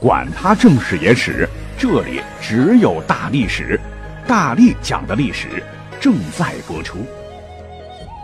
[0.00, 1.48] 管他正史野史。
[1.76, 3.78] 这里只有大历史，
[4.26, 5.62] 大力讲的历史
[6.00, 6.98] 正在播出。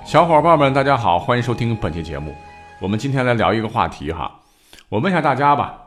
[0.05, 2.35] 小伙伴们，大家好，欢迎收听本期节目。
[2.81, 4.41] 我们今天来聊一个话题哈，
[4.89, 5.79] 我问一下大家吧。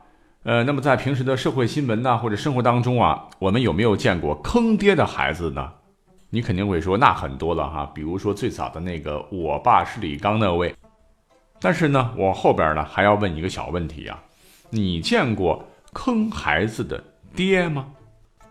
[0.44, 5.72] 呃，那么在平时的社会新闻呢，或者生活当中啊，我们有没有见过坑爹的孩子呢？
[6.30, 10.74] 你肯定会说那很多了哈，比如说最早的那个我爸是李刚那位。
[11.62, 14.20] 但是呢，我后边呢还要问一个小问题啊，
[14.70, 15.64] 你见过
[15.94, 17.02] 坑孩子的？
[17.36, 17.88] 爹吗？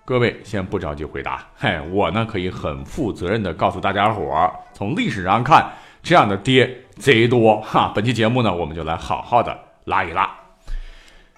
[0.05, 1.47] 各位先不着急回答。
[1.57, 5.71] 嘿，我呢可以很负责任的告诉大家伙儿，从历史上看，
[6.03, 7.93] 这样的爹贼多哈。
[7.95, 10.29] 本期节目呢，我们就来好好的拉一拉。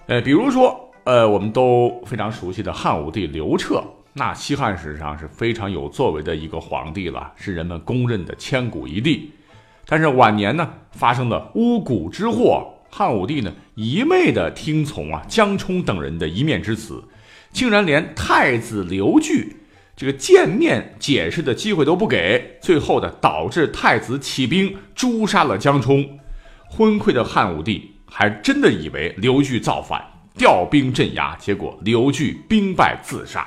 [0.07, 9.31] 呃，比如说，呃，我们都非常熟悉的汉武帝刘彻，那西汉史上是非常有作为的一个皇帝了，是人们公认的千古一帝。
[9.87, 17.03] 但是晚年呢，发生了巫蛊之祸，汉武帝呢一昧的听从啊江充等人的一面之词。
[17.51, 19.57] 竟然连太子刘据
[19.97, 26.19] 这个见面解释的机会都不给，最后的导致太子起兵诛杀了江充。
[26.69, 30.01] 昏聩的汉武帝还真的以为刘据造反，
[30.37, 33.45] 调兵镇压，结果刘据兵败自杀。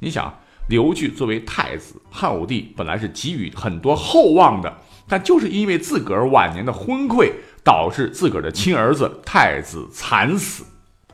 [0.00, 7.30] 你想，刘据作为太子，汉武帝本来是给予很多厚望的，但就是因为自个儿晚年的昏聩，
[7.64, 10.64] 导致自个儿的亲儿子太子惨死。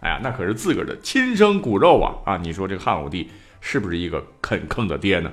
[0.01, 2.15] 哎呀，那可是自个儿的亲生骨肉啊！
[2.25, 3.29] 啊，你说这个汉武帝
[3.61, 5.31] 是不是一个肯坑的爹呢？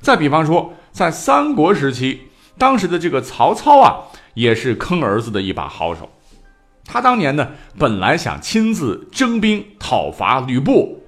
[0.00, 2.22] 再比方说，在三国时期，
[2.58, 4.02] 当时的这个曹操啊，
[4.34, 6.10] 也是坑儿子的一把好手。
[6.84, 11.04] 他当年呢，本来想亲自征兵讨伐吕布，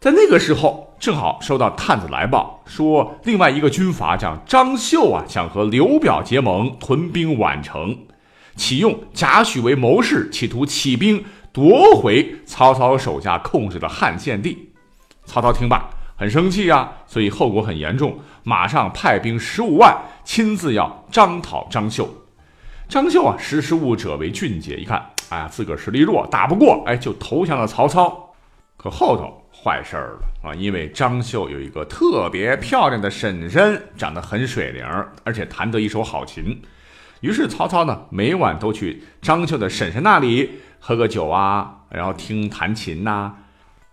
[0.00, 7.96] 在那个时候，正好收到探子来报，说另外一个军阀叫张绣啊，想和刘表结盟，屯兵宛城，
[8.56, 11.24] 启用贾诩为谋士，企图起兵。
[11.52, 14.72] 夺回曹操手下控制的汉献帝，
[15.24, 22.12] 曹操听罢很生气呀，所以后果很严重，马上派兵十五万，亲自要征讨张绣。
[22.88, 28.34] 张绣啊，识时务者为俊杰，一看，哎呀，自个儿实力弱，打不过，哎，就投降了曹操。
[28.76, 34.84] 可后头坏事儿了啊，因为张绣有一个特别漂亮的婶婶，长得很水灵，
[35.22, 36.60] 而且弹得一手好琴。
[37.24, 40.50] 于是曹操呢，每晚都去张绣的婶婶那里。
[40.78, 43.32] 喝个酒啊，然后听弹琴呐，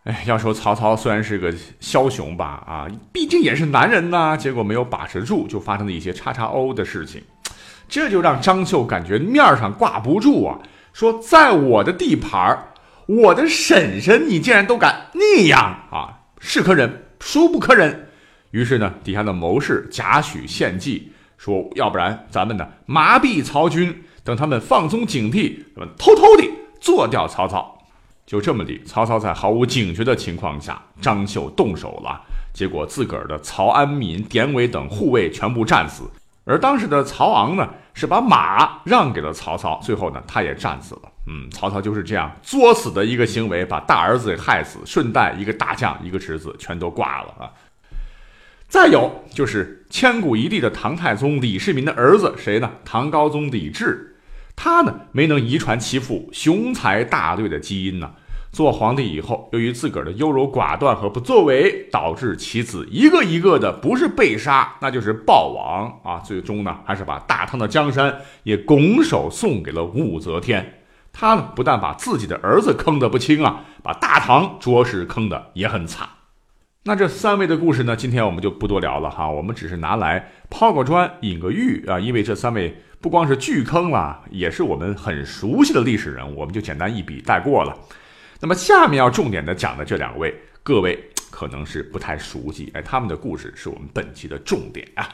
[0.04, 1.50] 哎，要说曹操虽然是个
[1.80, 7.24] 枭雄吧，啊，毕竟也是男人呐，结果没有把持住，就发生了一些叉叉 O 的事情，
[7.88, 10.60] 这就让张绣感觉面上挂不住啊，
[10.92, 12.62] 说在我的地盘
[13.06, 18.10] 我的婶婶你竟然都敢那样啊，是可忍，孰不可忍？
[18.52, 26.48] 于是呢，底下的谋士贾诩献计，说要不然咱们呢麻痹曹军，等他们放松警惕，咱们偷偷的。
[26.80, 27.76] 做掉曹操，
[28.28, 28.80] 就这么的。
[28.86, 32.22] 曹操在毫无警觉的情况下，张绣动手了，
[32.54, 36.04] 结果自个儿的曹安民、典韦等护卫全部战死。
[36.46, 41.02] 而当时的曹昂呢，是把马让给了曹操，最后呢，他也战死了。
[41.26, 47.50] 嗯，曹操就是这样作死的一个行为，把大儿子给害死，顺带一个大将、一个侄子全都挂了啊。
[48.72, 52.72] 再有就是千古一帝的唐太宗李世民的儿子谁呢？
[52.86, 54.16] 唐高宗李治。
[54.56, 58.10] 他呢没能遗传其父雄才大略的基因呢。
[58.54, 66.20] 做皇帝以后，由于自个儿的优柔寡断和不作为，导致其子一个一个的不是被杀，那就是暴亡啊。
[66.20, 70.82] 最终呢，还是把大唐的江山也拱手送给了武则天。
[71.12, 76.08] 他呢不但把自己的儿子坑得不轻啊，把大唐着实坑得也很惨。
[76.84, 82.76] 那这三位的故事呢，今天我们就不多聊了哈，我们只是拿来抛个砖引个玉啊，因为这三位。
[83.00, 87.76] 不光是巨坑了，也是我们很熟悉的历史人物，我们就简单一笔带过了。
[88.40, 90.32] 那么下面要重点的讲的这两位，
[90.62, 95.10] 各位可能是不太熟悉，哎，他们的故事是我们本期的重点啊。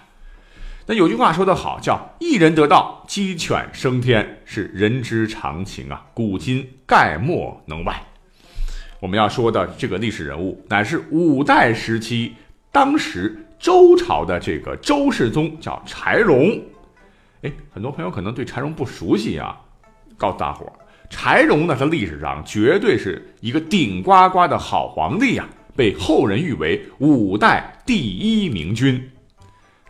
[0.85, 8.03] 那有句话说得好，叫“一人得道，鸡犬升天”，是人之常情啊，古今概莫能外。
[8.99, 12.33] 我们要说的这个历史人物，乃是五代时期
[12.71, 16.59] 当时周朝的这个周世宗，叫柴荣。
[17.43, 19.55] 哎，很多朋友可能对柴荣不熟悉啊，
[20.17, 20.73] 告诉大伙儿，
[21.11, 28.99] 柴荣呢，在历史上绝对是一个顶呱呱的好皇帝呀，被后人誉为五代第一明君。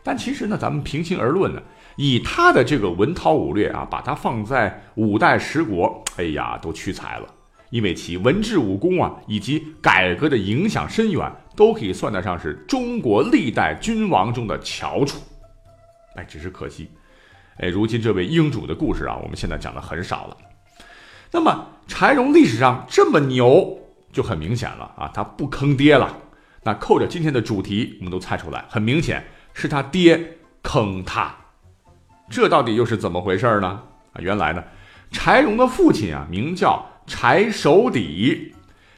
[0.03, 1.61] 但其实呢，咱们平心而论呢，
[1.95, 7.27] 以他的这个文韬武略啊，把他放在五代十国，哎呀，都屈才了。
[7.69, 15.19] 因为其文治武功啊，以及改革的影响深远，都可以算得上是中国历代君王中的翘楚。
[16.15, 16.89] 哎，只是可惜，
[17.57, 20.37] 哎，如今这位英主的故事啊，我们现在讲的很少了。
[21.29, 23.77] 那么柴荣历史上这么牛，
[24.13, 26.17] 就很明显了啊，他不坑爹了。
[26.63, 31.35] 那扣着今天的主题，我们都猜出来，很明显是他爹坑他。
[32.29, 33.83] 这到底又是怎么回事呢？
[34.13, 34.63] 啊，原来呢，
[35.11, 36.85] 柴荣的父亲啊，名叫。
[37.07, 38.53] 柴守底，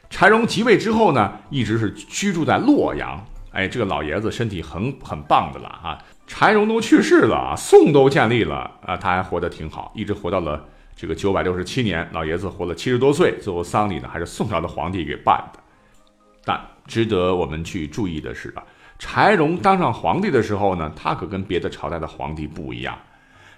[0.10, 3.24] 柴荣即位之后呢，一直是居住在洛阳。
[3.52, 5.98] 哎，这个老爷子身体很很棒的了啊。
[6.28, 10.64] 柴荣都去世了，宋都建立了啊，他还活得挺好，一直活到了
[10.96, 12.08] 这个九百六十七年。
[12.12, 15.60] 老爷子活了七十多岁，最后丧礼呢还是宋朝的皇帝给办的。
[16.44, 18.64] 但值得我们去注意的是啊，
[18.98, 22.98] 柴荣当上皇帝的时候呢，他可跟别的朝代的皇帝不一样，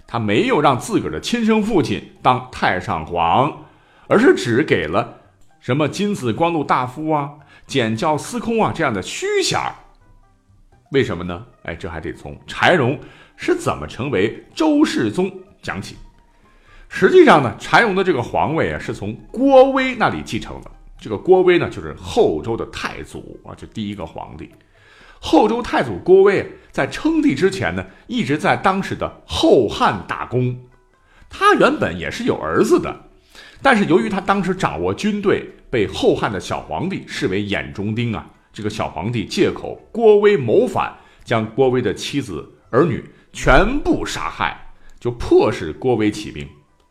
[0.05, 3.53] 他没有让自个儿的亲生父亲当太上皇。
[4.11, 5.21] 而是只给了
[5.61, 7.31] 什么金子光禄大夫啊、
[7.65, 9.73] 简教司空啊这样的虚衔儿。
[10.91, 11.45] 为什么呢？
[11.63, 12.99] 哎，这还得从柴荣
[13.37, 15.31] 是怎么成为周世宗
[15.61, 15.95] 讲起。
[16.89, 20.69] 实际上呢，柴荣的这个皇位啊，是从郭威那里继承的。
[20.99, 24.51] 这个郭威呢，就是后周的太祖啊，这第一个皇帝。
[25.21, 30.59] 后周太祖郭威在称帝之前呢，一直在当时的后汉打工。
[31.29, 32.93] 他原本也是有儿子的。
[33.61, 38.27] 但是由于他当时掌握军队，被后汉的小皇帝视为眼中钉啊。
[38.51, 40.93] 这个小皇帝借口郭威谋反，
[41.23, 46.45] 将郭威的妻子儿女全部杀害，就迫使郭威起兵。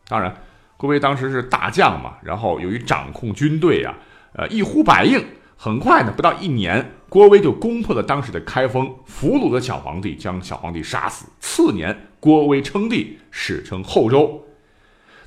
[0.07, 0.35] 当然，
[0.77, 3.95] 郭威当时是大将嘛，然后由于掌控军队啊，
[4.33, 5.23] 呃，一呼百应，
[5.55, 11.27] 很快呢，不到一年，郭威就攻破了当时的开封，俘虏了小皇帝，将小皇帝杀死。
[11.39, 14.43] 次年，郭威称帝，史称后周。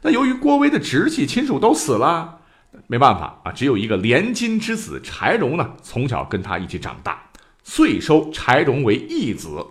[0.05, 2.41] 那由于郭威的直系亲属都死了，
[2.89, 7.31] 没办法啊，只有一个连金之子柴荣呢，从小跟他一起长大，
[7.63, 9.65] 遂收柴荣为义子。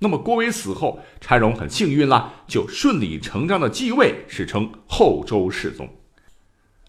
[0.00, 5.88] 那么郭威死后，柴荣很幸运啦，就顺理成章的继位，史称后周世宗。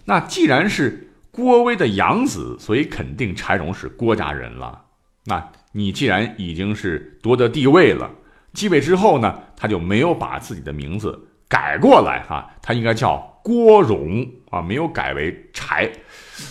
[0.06, 4.85] 那既然是郭威的养子，所以肯定柴荣是郭家人了。
[5.25, 8.09] 那你既然已经是夺得帝位了，
[8.53, 11.27] 继位之后呢，他就没有把自己的名字。
[11.50, 15.90] 改过来哈，他应该叫郭荣啊，没有改为柴，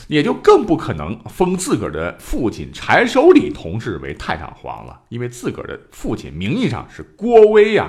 [0.08, 7.88] 也就更不可能封自个儿的父亲柴守礼同志为太上皇了，因为自个儿的父亲名义上是郭威呀。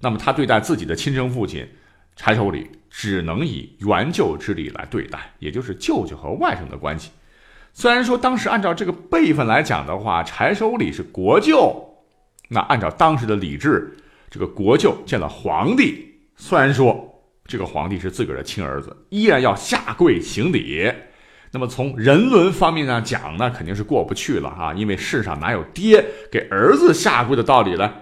[0.00, 1.68] 那么他对待自己的亲生父亲
[2.16, 7.10] 柴守礼，只能以援救之礼来对待，也就是舅舅和外甥的关系。
[7.74, 11.98] 虽然说当时按照这个辈分来讲的话，柴守礼是国舅，
[12.48, 13.94] 那按照当时的礼制，
[14.30, 16.13] 这个国舅见了皇帝。
[16.36, 20.92] 虽然说这个皇帝是自个儿的亲儿子，依然要下跪行礼。
[21.52, 27.92] 那么从人伦方面上讲呢，肯定是过不去了啊，因为世上哪有爹给儿子下跪的道理呢？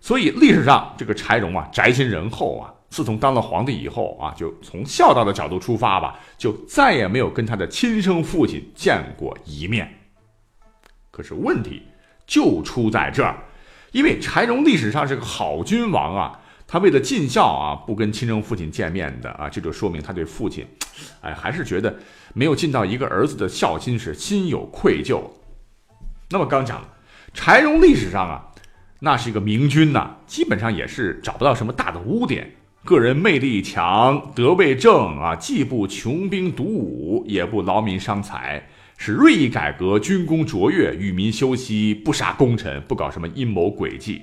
[0.00, 9.92] 所以历史上这个柴荣啊，宅心仁厚啊，自从当了皇帝以后啊，就从孝道的角度出发吧，就再也没有跟他的亲生父亲见过一面。
[11.10, 11.82] 可是问题
[12.26, 13.36] 就出在这儿，
[13.90, 16.38] 因为柴荣历史上是个好君王啊。
[16.72, 20.66] 他为了尽孝啊，不跟亲生父亲见面的啊，这就说明他对父亲，
[21.20, 21.94] 哎，还是觉得
[22.32, 25.20] 没有尽到一个儿子的孝心，是心有愧疚。
[26.30, 26.88] 那么刚讲了，
[27.34, 28.42] 柴荣历史上啊，
[29.00, 32.50] 那是一个明君呐，基本上也是找不到什么大的污点，
[32.86, 44.22] 个人魅力强，德位正啊，既不穷兵黩武，也不劳民伤财，是锐意改革，军功卓越，与民休息，不杀功臣，不搞什么阴谋诡计。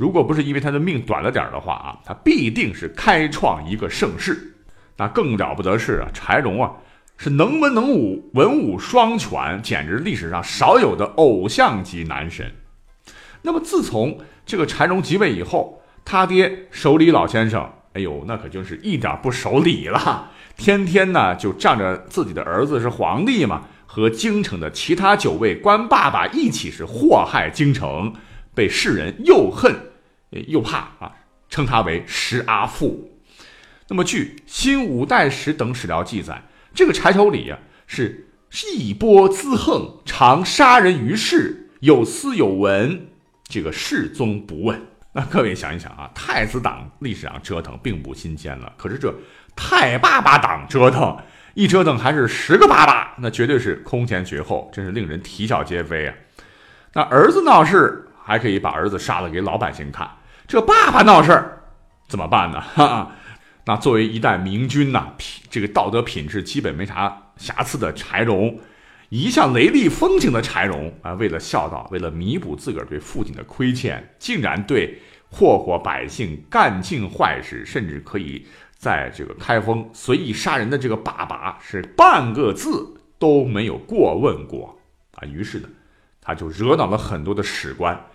[0.00, 4.54] 如果不是因为他的命短了点的话啊，他必定是开创一个盛世。
[4.96, 6.72] 那更了不得是啊，柴荣啊，
[7.18, 12.50] 是能文能武，文武双全，简直历史上少有的偶像级男神。
[13.42, 28.14] 那么自从这个柴荣即位以后，他爹守礼老先生，哎呦，那可就是一点不守礼了，天天呢就仗着自己的儿子是皇帝嘛，和京城的其他九位官爸爸一起是祸害京城，
[28.54, 29.89] 被世人又恨。
[30.30, 31.12] 又怕啊，
[31.48, 33.10] 称他为石阿父。
[33.88, 38.26] 那么，据《新五代史》等史料记载，这个柴守礼啊，是
[38.76, 43.08] 一波滋横，常杀人于市，有私有闻，
[43.44, 44.80] 这个世宗不问。
[45.12, 49.12] 那各位想一想啊，太子党历史上折腾并不新鲜了，可是这
[49.56, 51.18] 太爸爸党折腾，
[51.54, 56.14] 一折腾还是十个爸爸，那绝对是空前绝后，真是令人啼笑皆非啊！
[56.92, 60.08] 那儿子闹事，还可以把儿子杀了给老百姓看，
[60.50, 61.62] 这爸爸闹事儿
[62.08, 62.60] 怎么办呢？
[62.74, 63.12] 哈哈，
[63.66, 65.12] 那作为一代明君呐，
[65.48, 68.58] 这个道德品质基本没啥瑕疵的柴荣，
[69.10, 78.44] 一向雷厉风行的柴荣啊，为了孝道，为了弥补自个儿对父亲的亏欠，竟然对祸祸百姓、干尽坏事，甚至可以。
[78.76, 84.76] 在这个开封随意杀人的这个爸爸是半个字都没有过问过
[85.12, 85.68] 啊，于是呢，
[86.20, 88.06] 他就惹恼了很多的史官，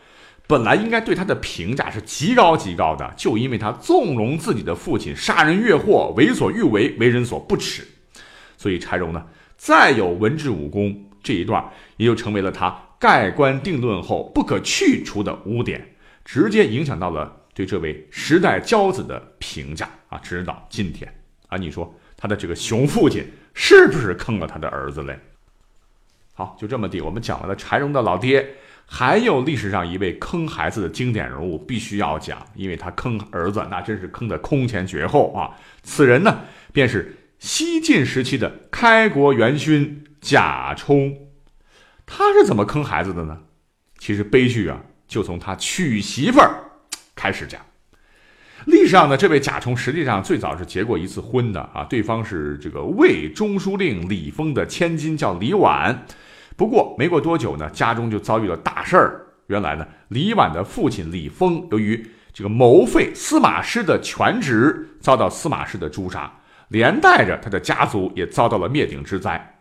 [0.47, 7.87] 本来应该对他的评价是极高极高的，就因为他纵容自己的父亲杀人越货、为所欲为、为人所不齿，
[8.57, 9.25] 所以柴荣呢，
[9.57, 11.63] 再有文治武功这一段，
[11.97, 17.41] 也就成为了他盖棺定论后不可去除的污点，直接影响到了。
[17.55, 21.09] 对这位时代骄子的评价啊，直到今天
[21.47, 25.17] 啊，你说他的这个熊父亲是不是坑了他的儿子嘞？
[26.33, 28.45] 好，就这么地，我们讲完了柴荣的老爹，
[28.87, 35.49] 还有历史上一位坑孩子的经典人物，必须要讲，因为他坑儿子那真是坑的空前绝后啊！
[35.81, 41.17] 此人呢，便是西晋时期的开国元勋贾充。
[42.05, 43.39] 他是怎么坑孩子的呢？
[43.97, 46.63] 其实悲剧啊，就从他娶媳妇儿。
[47.15, 47.59] 开始讲，
[48.65, 56.05] 历史上呢，这位贾充实际上最早是结过一次婚的啊，对方是这个魏中书令李丰的千金，叫李婉。
[56.55, 59.21] 不过没过多久呢，家中就遭遇了大事儿。
[59.47, 66.31] 原来呢，李婉的父亲李丰由于这个谋废司马师的权职，遭到司马师的诛杀，
[66.69, 69.51] 连带着他的家族也遭到了灭顶之灾。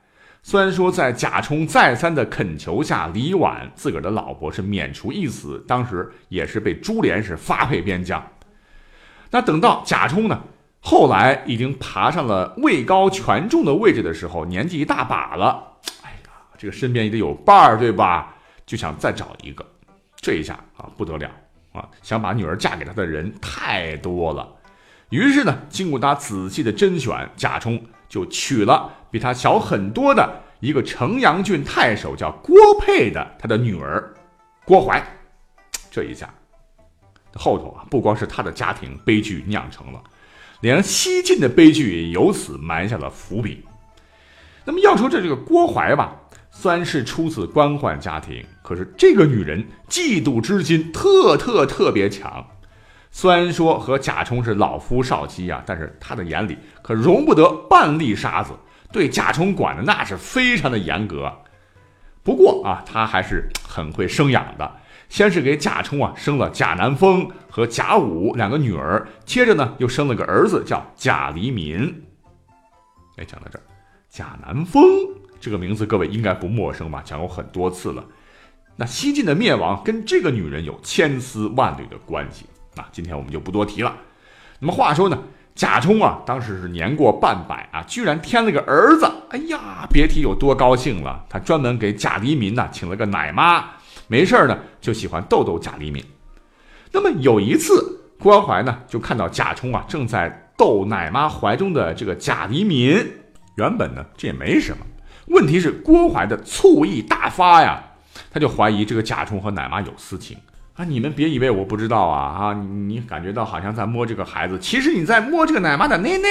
[0.42, 8.22] 虽然说在贾充再三的恳求下，李婉自个儿的老婆是免除一死，当时也是被株连是发配边疆。
[9.30, 10.42] 那等到贾充呢，
[10.80, 15.73] 后来已经爬上了位高权重的位置的时候，年纪一大把了，
[16.58, 18.34] 这个身边也得有伴儿，对吧？
[18.66, 19.64] 就想再找一个，
[20.16, 21.30] 这一下啊不得了
[21.72, 24.48] 啊，想把女儿嫁给他的人太多了。
[25.10, 28.90] 于是呢，经过他仔细的甄选，贾充就娶了。
[29.10, 34.12] 比他小很多的一个城阳郡太守叫郭沛的，他的女儿
[34.64, 35.04] 郭槐，
[35.90, 36.32] 这一下
[37.34, 40.02] 后头啊，不光是他的家庭悲剧酿成了，
[40.62, 43.62] 连西晋的悲剧也由此埋下了伏笔。
[44.64, 46.16] 那么要说这这个郭槐吧，
[46.56, 52.46] 虽然是出自官宦家庭，可是这个女人嫉妒之心特特特别强。
[53.10, 58.52] 虽然说和贾充是老夫少妻啊，但是他的眼里可容不得半粒沙子。
[58.92, 61.30] 对贾充管的那是非常的严格，
[62.22, 64.76] 不过啊，他还是很会生养的。
[65.08, 72.02] 先是给贾充啊生了贾南风和贾武两个女儿，接着呢又生了个儿子叫贾黎民。
[73.16, 73.62] 哎，讲到这儿，
[74.08, 74.82] 贾南风
[75.44, 77.02] 这个名字各位应该不陌生吧？
[77.04, 78.02] 讲过很多次了。
[78.76, 82.46] 那西晋的灭亡跟这个女人有千丝万缕的关系
[82.76, 83.94] 啊，今天我们就不多提了。
[84.58, 85.22] 那么话说呢？
[85.54, 89.04] 贾充啊，当时是年过半百啊，居然添了个儿子。
[89.28, 91.22] 哎呀，别提有多高兴了。
[91.28, 93.66] 他专门给贾黎民呢请了个奶妈，
[94.08, 96.02] 没事呢就喜欢逗逗贾黎民。
[96.90, 102.96] 那么有一次，郭槐呢就看到贾充啊正在逗奶妈怀中的这个贾黎民。
[103.56, 104.84] 原本呢这也没什么，
[105.26, 107.82] 问题是郭槐的醋意大发呀，
[108.30, 110.36] 他就怀疑这个贾充和奶妈有私情。
[110.76, 110.84] 啊！
[110.84, 112.46] 你们别以为我不知道啊！
[112.46, 116.28] 啊，你你感觉到好像在摸这个孩子，其实你在摸这个奶妈的奶奶，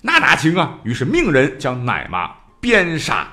[0.00, 0.78] 那哪行啊？
[0.84, 3.28] 于是命人将奶妈鞭杀。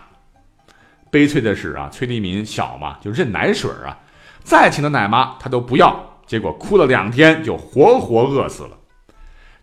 [1.09, 3.97] 悲催的是啊，崔黎民小嘛，就认奶水啊，
[4.43, 8.77] 再请的奶妈他都不要，结果哭了两天就活活饿死了。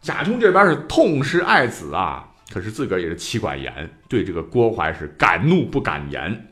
[0.00, 6.48] 贾充这边是痛失爱子啊，可是自个儿也是妻管严，对这个郭槐是敢怒不敢言。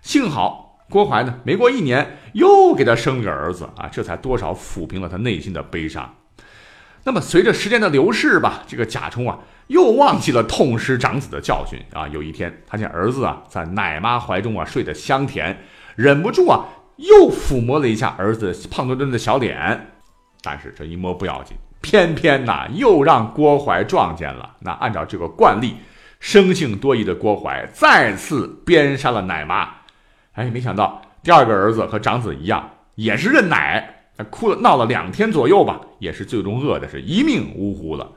[0.00, 0.66] 幸好。
[0.90, 1.38] 郭槐呢？
[1.44, 6.16] 没过一年，又给他生个儿子啊，这才多少抚平了他内心的悲伤。
[7.04, 12.08] 那么随着时间的流逝吧，这个贾充啊，又忘记了痛失长子的教训啊。
[12.08, 15.58] 有一天，他见儿子啊在奶妈怀中啊睡得香甜，
[15.94, 16.64] 忍不住啊
[16.96, 19.90] 又抚摸了一下儿子胖墩墩的小脸。
[20.40, 24.56] 但是这一摸不要紧，偏偏呐又让郭槐撞见了。
[24.60, 25.76] 那按照这个惯例，
[26.20, 29.68] 生性多疑的郭槐再次鞭杀了奶妈。
[30.32, 38.10] 哎，没想到第二个儿子和长子一样，也是认奶，哭了闹了两天左右吧，也是最终饿的是一命呜呼了。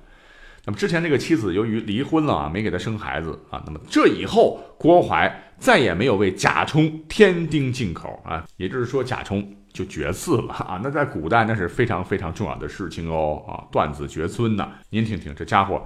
[0.64, 10.80] 那么之前这个妻子由于离婚了啊，没给他生孩子啊，那么这以后郭槐再也没有为贾充添丁进口啊，也就是说贾充就绝嗣了啊。
[10.84, 14.70] 那在古代那是非常非常重要的事情哦啊，断子绝孙呐。
[14.90, 15.86] 您听听这家伙，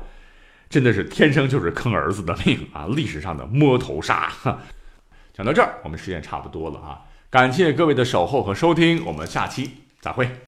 [0.70, 2.88] 真的是天生就是坑儿子的命啊！
[2.90, 4.32] 历史上的摸头杀。
[5.34, 10.30] 讲到这儿，我们时间差不多了啊，感谢各位的守候和收听，我们下期再会。